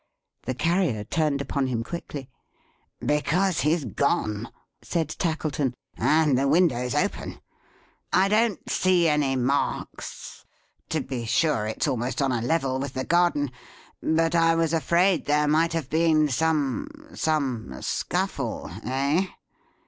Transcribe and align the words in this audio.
The 0.47 0.55
Carrier 0.55 1.03
turned 1.03 1.41
upon 1.41 1.67
him 1.67 1.83
quickly. 1.83 2.27
"Because 3.05 3.59
he's 3.59 3.85
gone!" 3.85 4.51
said 4.81 5.09
Tackleton; 5.09 5.75
"and 5.95 6.35
the 6.39 6.47
window's 6.47 6.95
open. 6.95 7.39
I 8.11 8.27
don't 8.27 8.67
see 8.67 9.07
any 9.07 9.35
marks 9.35 10.43
to 10.89 11.01
be 11.01 11.25
sure 11.25 11.67
it's 11.67 11.87
almost 11.87 12.19
on 12.19 12.31
a 12.31 12.41
level 12.41 12.79
with 12.79 12.93
the 12.93 13.05
garden: 13.05 13.51
but 14.01 14.33
I 14.33 14.55
was 14.55 14.73
afraid 14.73 15.27
there 15.27 15.47
might 15.47 15.73
have 15.73 15.87
been 15.91 16.29
some 16.29 16.87
some 17.13 17.79
scuffle. 17.83 18.71
Eh?" 18.83 19.27